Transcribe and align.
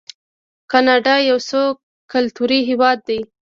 کاناډا 0.71 1.15
یو 1.29 1.37
څو 1.49 1.61
کلتوری 2.11 2.59
هیواد 2.69 2.97
دی. 3.07 3.19